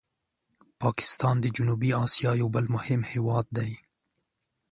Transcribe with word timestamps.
پاکستان 0.81 1.35
د 1.41 1.45
جنوبي 1.55 1.91
آسیا 2.05 2.31
یو 2.41 2.47
بل 2.55 2.65
مهم 2.75 3.01
هېواد 3.11 3.45
دی. 3.57 3.71